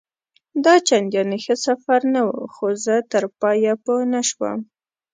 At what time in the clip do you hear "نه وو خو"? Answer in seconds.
2.13-2.65